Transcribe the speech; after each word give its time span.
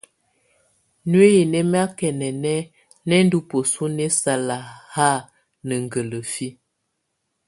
Nuiyi 1.09 1.41
nɛ 1.51 1.59
makɛnɛnɛ 1.71 2.53
nɛndɔ 3.07 3.37
bəsu 3.49 3.83
nɛsala 3.97 4.57
ha 4.93 5.09
nə 5.67 5.75
gələfiə. 5.91 6.49